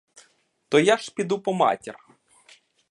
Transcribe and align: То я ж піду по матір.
То 0.69 0.79
я 0.79 0.97
ж 0.97 1.11
піду 1.15 1.39
по 1.41 1.53
матір. 1.53 1.97